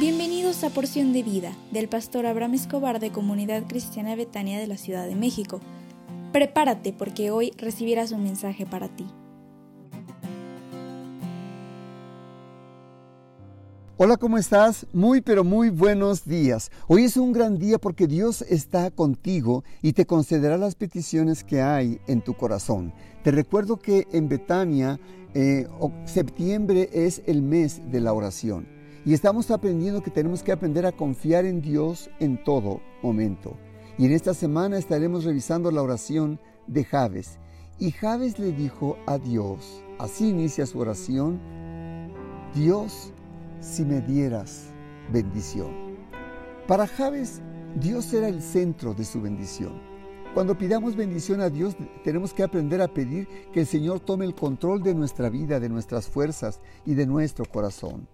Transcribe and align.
Bienvenidos 0.00 0.64
a 0.64 0.70
Porción 0.70 1.12
de 1.12 1.22
Vida 1.22 1.52
del 1.72 1.86
pastor 1.86 2.24
Abraham 2.24 2.54
Escobar 2.54 3.00
de 3.00 3.12
Comunidad 3.12 3.64
Cristiana 3.68 4.16
Betania 4.16 4.58
de 4.58 4.66
la 4.66 4.78
Ciudad 4.78 5.06
de 5.06 5.14
México. 5.14 5.60
Prepárate 6.32 6.94
porque 6.94 7.30
hoy 7.30 7.52
recibirás 7.58 8.10
un 8.10 8.22
mensaje 8.22 8.64
para 8.64 8.88
ti. 8.88 9.04
Hola, 13.98 14.16
¿cómo 14.16 14.38
estás? 14.38 14.86
Muy, 14.94 15.20
pero 15.20 15.44
muy 15.44 15.68
buenos 15.68 16.24
días. 16.24 16.70
Hoy 16.88 17.04
es 17.04 17.18
un 17.18 17.34
gran 17.34 17.58
día 17.58 17.76
porque 17.76 18.06
Dios 18.06 18.40
está 18.48 18.90
contigo 18.90 19.64
y 19.82 19.92
te 19.92 20.06
concederá 20.06 20.56
las 20.56 20.76
peticiones 20.76 21.44
que 21.44 21.60
hay 21.60 22.00
en 22.06 22.22
tu 22.22 22.32
corazón. 22.32 22.94
Te 23.22 23.32
recuerdo 23.32 23.78
que 23.78 24.08
en 24.12 24.30
Betania, 24.30 24.98
eh, 25.34 25.68
septiembre 26.06 26.88
es 26.90 27.20
el 27.26 27.42
mes 27.42 27.82
de 27.92 28.00
la 28.00 28.14
oración. 28.14 28.79
Y 29.04 29.14
estamos 29.14 29.50
aprendiendo 29.50 30.02
que 30.02 30.10
tenemos 30.10 30.42
que 30.42 30.52
aprender 30.52 30.84
a 30.84 30.92
confiar 30.92 31.46
en 31.46 31.62
Dios 31.62 32.10
en 32.20 32.44
todo 32.44 32.82
momento. 33.02 33.56
Y 33.96 34.04
en 34.04 34.12
esta 34.12 34.34
semana 34.34 34.76
estaremos 34.76 35.24
revisando 35.24 35.70
la 35.70 35.82
oración 35.82 36.38
de 36.66 36.84
Javes. 36.84 37.38
Y 37.78 37.92
Javes 37.92 38.38
le 38.38 38.52
dijo 38.52 38.98
a 39.06 39.16
Dios, 39.16 39.82
así 39.98 40.28
inicia 40.28 40.66
su 40.66 40.78
oración, 40.78 41.40
Dios, 42.54 43.14
si 43.60 43.86
me 43.86 44.02
dieras 44.02 44.66
bendición. 45.10 45.96
Para 46.66 46.86
Javes, 46.86 47.40
Dios 47.76 48.12
era 48.12 48.28
el 48.28 48.42
centro 48.42 48.92
de 48.92 49.06
su 49.06 49.22
bendición. 49.22 49.80
Cuando 50.34 50.58
pidamos 50.58 50.94
bendición 50.94 51.40
a 51.40 51.48
Dios, 51.48 51.74
tenemos 52.04 52.34
que 52.34 52.42
aprender 52.42 52.82
a 52.82 52.92
pedir 52.92 53.26
que 53.50 53.60
el 53.60 53.66
Señor 53.66 54.00
tome 54.00 54.26
el 54.26 54.34
control 54.34 54.82
de 54.82 54.94
nuestra 54.94 55.30
vida, 55.30 55.58
de 55.58 55.70
nuestras 55.70 56.06
fuerzas 56.06 56.60
y 56.84 56.94
de 56.94 57.06
nuestro 57.06 57.46
corazón. 57.46 58.06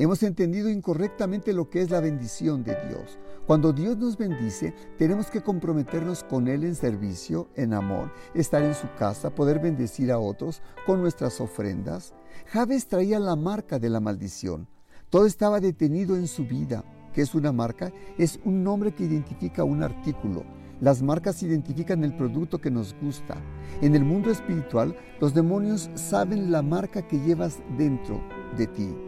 Hemos 0.00 0.22
entendido 0.22 0.68
incorrectamente 0.68 1.52
lo 1.52 1.68
que 1.68 1.80
es 1.80 1.90
la 1.90 1.98
bendición 1.98 2.62
de 2.62 2.76
Dios. 2.86 3.18
Cuando 3.48 3.72
Dios 3.72 3.96
nos 3.96 4.16
bendice, 4.16 4.72
tenemos 4.96 5.26
que 5.26 5.40
comprometernos 5.40 6.22
con 6.22 6.46
Él 6.46 6.62
en 6.62 6.76
servicio, 6.76 7.48
en 7.56 7.74
amor, 7.74 8.12
estar 8.32 8.62
en 8.62 8.76
su 8.76 8.86
casa, 8.96 9.34
poder 9.34 9.58
bendecir 9.58 10.12
a 10.12 10.20
otros 10.20 10.62
con 10.86 11.00
nuestras 11.00 11.40
ofrendas. 11.40 12.14
Javes 12.46 12.86
traía 12.86 13.18
la 13.18 13.34
marca 13.34 13.80
de 13.80 13.90
la 13.90 13.98
maldición. 13.98 14.68
Todo 15.10 15.26
estaba 15.26 15.58
detenido 15.58 16.14
en 16.14 16.28
su 16.28 16.44
vida. 16.44 16.84
¿Qué 17.12 17.22
es 17.22 17.34
una 17.34 17.50
marca? 17.50 17.92
Es 18.18 18.38
un 18.44 18.62
nombre 18.62 18.94
que 18.94 19.02
identifica 19.02 19.64
un 19.64 19.82
artículo. 19.82 20.44
Las 20.80 21.02
marcas 21.02 21.42
identifican 21.42 22.04
el 22.04 22.16
producto 22.16 22.60
que 22.60 22.70
nos 22.70 22.94
gusta. 23.02 23.34
En 23.82 23.96
el 23.96 24.04
mundo 24.04 24.30
espiritual, 24.30 24.96
los 25.20 25.34
demonios 25.34 25.90
saben 25.96 26.52
la 26.52 26.62
marca 26.62 27.02
que 27.02 27.18
llevas 27.18 27.58
dentro 27.76 28.22
de 28.56 28.68
ti 28.68 29.07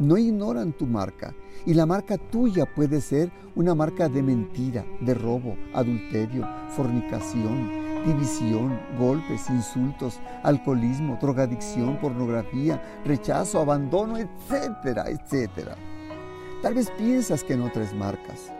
no 0.00 0.16
ignoran 0.16 0.72
tu 0.72 0.86
marca. 0.86 1.32
Y 1.66 1.74
la 1.74 1.86
marca 1.86 2.16
tuya 2.16 2.64
puede 2.74 3.00
ser 3.00 3.30
una 3.54 3.74
marca 3.74 4.08
de 4.08 4.22
mentira, 4.22 4.84
de 5.00 5.14
robo, 5.14 5.56
adulterio, 5.74 6.48
fornicación, 6.70 7.70
división, 8.06 8.80
golpes, 8.98 9.50
insultos, 9.50 10.18
alcoholismo, 10.42 11.18
drogadicción, 11.20 11.98
pornografía, 11.98 12.82
rechazo, 13.04 13.60
abandono, 13.60 14.16
etcétera, 14.16 15.04
etcétera. 15.08 15.76
Tal 16.62 16.74
vez 16.74 16.90
piensas 16.92 17.44
que 17.44 17.56
no 17.56 17.70
traes 17.70 17.94
marcas, 17.94 18.52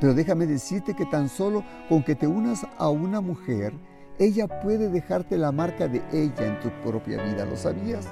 pero 0.00 0.14
déjame 0.14 0.46
decirte 0.46 0.94
que 0.94 1.04
tan 1.04 1.28
solo 1.28 1.62
con 1.90 2.02
que 2.02 2.14
te 2.14 2.26
unas 2.26 2.66
a 2.78 2.88
una 2.88 3.20
mujer, 3.20 3.74
ella 4.18 4.46
puede 4.46 4.88
dejarte 4.88 5.36
la 5.36 5.52
marca 5.52 5.88
de 5.88 6.02
ella 6.10 6.46
en 6.46 6.60
tu 6.60 6.70
propia 6.82 7.22
vida. 7.22 7.44
¿Lo 7.44 7.56
sabías? 7.56 8.06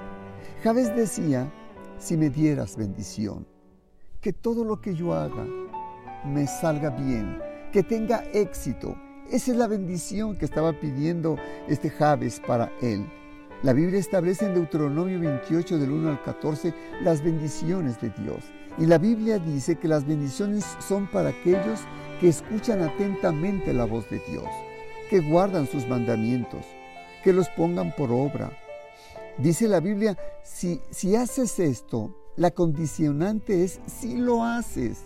Javes 0.62 0.95
decía 0.95 1.51
si 1.99 2.16
me 2.16 2.31
dieras 2.31 2.77
bendición, 2.77 3.47
que 4.21 4.32
todo 4.32 4.65
lo 4.65 4.81
que 4.81 4.94
yo 4.94 5.12
haga 5.12 5.47
me 6.25 6.47
salga 6.47 6.91
bien, 6.91 7.38
que 7.72 7.82
tenga 7.82 8.25
éxito. 8.32 8.97
Esa 9.31 9.53
es 9.53 9.56
la 9.56 9.66
bendición 9.66 10.37
que 10.37 10.44
estaba 10.44 10.72
pidiendo 10.72 11.37
este 11.69 11.91
Javes 11.91 12.41
para 12.41 12.71
él. 12.81 13.06
La 13.62 13.72
Biblia 13.72 13.99
establece 13.99 14.44
en 14.44 14.55
Deuteronomio 14.55 15.19
28 15.21 15.78
del 15.78 15.91
1 15.91 16.10
al 16.10 16.22
14 16.22 16.75
las 17.03 17.22
bendiciones 17.22 18.00
de 18.00 18.11
Dios. 18.11 18.44
Y 18.76 18.87
la 18.87 18.99
Biblia 18.99 19.38
dice 19.38 19.76
que 19.76 19.88
las 19.88 20.06
bendiciones 20.06 20.65
son 20.81 21.06
para 21.06 21.31
aquellos 21.31 21.81
que 22.21 22.28
escuchan 22.28 22.82
atentamente 22.82 23.72
la 23.72 23.84
voz 23.84 24.09
de 24.11 24.21
Dios, 24.28 24.49
que 25.09 25.21
guardan 25.21 25.66
sus 25.66 25.88
mandamientos, 25.88 26.65
que 27.22 27.32
los 27.32 27.49
pongan 27.50 27.94
por 27.97 28.11
obra, 28.11 28.50
Dice 29.39 29.67
la 29.67 29.81
Biblia, 29.81 30.17
si, 30.45 30.81
si 30.91 31.17
haces 31.17 31.59
esto, 31.59 32.15
la 32.37 32.53
condicionante 32.53 33.65
es 33.65 33.81
si 33.87 34.17
lo 34.17 34.45
haces. 34.45 34.99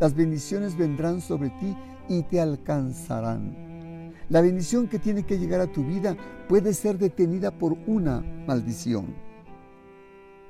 Las 0.00 0.14
bendiciones 0.14 0.76
vendrán 0.76 1.20
sobre 1.20 1.50
ti 1.50 1.76
y 2.08 2.22
te 2.24 2.40
alcanzarán. 2.40 4.14
La 4.28 4.40
bendición 4.40 4.88
que 4.88 4.98
tiene 4.98 5.24
que 5.24 5.38
llegar 5.38 5.60
a 5.60 5.70
tu 5.70 5.84
vida 5.84 6.16
puede 6.48 6.74
ser 6.74 6.98
detenida 6.98 7.50
por 7.50 7.76
una 7.86 8.20
maldición. 8.46 9.14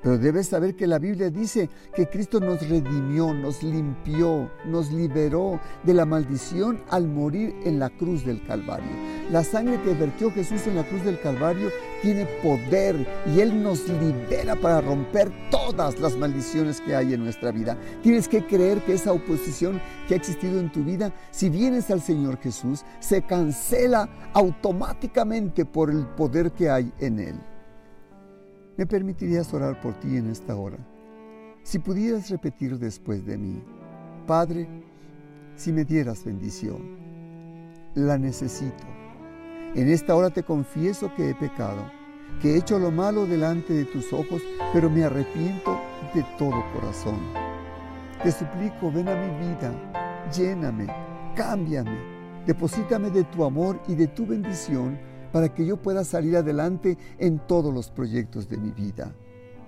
Pero 0.02 0.16
debes 0.16 0.48
saber 0.48 0.76
que 0.76 0.86
la 0.86 0.98
Biblia 0.98 1.30
dice 1.30 1.68
que 1.94 2.08
Cristo 2.08 2.40
nos 2.40 2.66
redimió, 2.66 3.34
nos 3.34 3.62
limpió, 3.62 4.50
nos 4.66 4.90
liberó 4.90 5.60
de 5.84 5.92
la 5.92 6.06
maldición 6.06 6.82
al 6.88 7.06
morir 7.06 7.54
en 7.64 7.78
la 7.78 7.90
cruz 7.90 8.24
del 8.24 8.42
Calvario. 8.46 9.09
La 9.30 9.44
sangre 9.44 9.80
que 9.82 9.94
vertió 9.94 10.32
Jesús 10.32 10.66
en 10.66 10.74
la 10.74 10.82
cruz 10.82 11.04
del 11.04 11.20
Calvario 11.20 11.70
tiene 12.02 12.26
poder 12.42 13.06
y 13.32 13.38
Él 13.38 13.62
nos 13.62 13.88
libera 13.88 14.56
para 14.56 14.80
romper 14.80 15.30
todas 15.52 16.00
las 16.00 16.16
maldiciones 16.16 16.80
que 16.80 16.96
hay 16.96 17.14
en 17.14 17.22
nuestra 17.22 17.52
vida. 17.52 17.78
Tienes 18.02 18.26
que 18.26 18.44
creer 18.44 18.84
que 18.84 18.94
esa 18.94 19.12
oposición 19.12 19.80
que 20.08 20.14
ha 20.14 20.16
existido 20.16 20.58
en 20.58 20.72
tu 20.72 20.82
vida, 20.82 21.12
si 21.30 21.48
vienes 21.48 21.92
al 21.92 22.00
Señor 22.00 22.38
Jesús, 22.38 22.84
se 22.98 23.22
cancela 23.22 24.08
automáticamente 24.32 25.64
por 25.64 25.90
el 25.90 26.06
poder 26.06 26.50
que 26.50 26.68
hay 26.68 26.92
en 26.98 27.20
Él. 27.20 27.40
¿Me 28.76 28.84
permitirías 28.84 29.54
orar 29.54 29.80
por 29.80 29.94
ti 30.00 30.16
en 30.16 30.28
esta 30.28 30.56
hora? 30.56 30.78
Si 31.62 31.78
pudieras 31.78 32.30
repetir 32.30 32.78
después 32.78 33.24
de 33.24 33.38
mí, 33.38 33.62
Padre, 34.26 34.68
si 35.54 35.72
me 35.72 35.84
dieras 35.84 36.24
bendición, 36.24 36.98
la 37.94 38.18
necesito. 38.18 38.99
En 39.74 39.88
esta 39.88 40.16
hora 40.16 40.30
te 40.30 40.42
confieso 40.42 41.14
que 41.14 41.30
he 41.30 41.34
pecado, 41.34 41.88
que 42.42 42.54
he 42.54 42.58
hecho 42.58 42.76
lo 42.78 42.90
malo 42.90 43.24
delante 43.24 43.72
de 43.72 43.84
tus 43.84 44.12
ojos, 44.12 44.42
pero 44.72 44.90
me 44.90 45.04
arrepiento 45.04 45.80
de 46.12 46.24
todo 46.36 46.64
corazón. 46.74 47.20
Te 48.20 48.32
suplico, 48.32 48.90
ven 48.90 49.08
a 49.08 49.14
mi 49.14 49.46
vida, 49.46 49.72
lléname, 50.34 50.88
cámbiame, 51.36 51.96
deposítame 52.46 53.10
de 53.10 53.22
tu 53.24 53.44
amor 53.44 53.80
y 53.86 53.94
de 53.94 54.08
tu 54.08 54.26
bendición 54.26 54.98
para 55.32 55.54
que 55.54 55.64
yo 55.64 55.76
pueda 55.76 56.02
salir 56.02 56.36
adelante 56.36 56.98
en 57.18 57.38
todos 57.38 57.72
los 57.72 57.90
proyectos 57.90 58.48
de 58.48 58.56
mi 58.56 58.72
vida. 58.72 59.14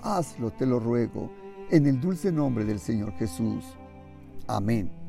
Hazlo, 0.02 0.50
te 0.50 0.66
lo 0.66 0.80
ruego, 0.80 1.30
en 1.70 1.86
el 1.86 2.00
dulce 2.00 2.32
nombre 2.32 2.64
del 2.64 2.80
Señor 2.80 3.12
Jesús. 3.12 3.64
Amén. 4.48 5.01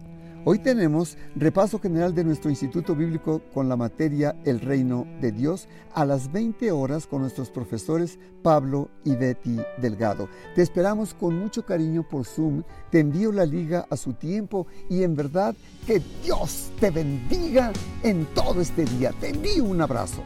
Hoy 0.46 0.60
tenemos 0.60 1.18
repaso 1.38 1.80
general 1.80 2.14
de 2.14 2.26
nuestro 2.26 2.50
Instituto 2.50 2.96
Bíblico 2.96 3.42
con 3.54 3.70
la 3.70 3.78
materia 3.78 4.36
El 4.44 4.60
Reino 4.60 5.08
de 5.22 5.32
Dios 5.32 5.70
a 5.94 6.04
las 6.04 6.34
20 6.34 6.70
horas 6.74 7.08
con 7.08 7.22
nuestros 7.22 7.50
profesores 7.50 8.20
Pablo 8.42 8.90
y 9.06 9.16
Betty 9.16 9.62
Delgado. 9.78 10.28
Te 10.54 10.62
esperamos 10.62 11.14
con 11.14 11.40
mucho 11.40 11.66
cariño 11.66 12.04
por 12.04 12.26
Zoom, 12.26 12.64
te 12.92 13.00
envío 13.00 13.32
la 13.32 13.46
liga 13.46 13.88
a 13.90 13.96
su 13.96 14.16
tiempo 14.16 14.68
y 14.90 15.04
en 15.04 15.16
verdad 15.16 15.56
que 15.88 16.02
Dios 16.22 16.72
te 16.78 16.92
bendiga 16.92 17.72
en 18.04 18.26
todo 18.34 18.60
este 18.60 18.84
día. 18.84 19.14
Te 19.22 19.30
envío 19.30 19.64
un 19.64 19.80
abrazo. 19.80 20.24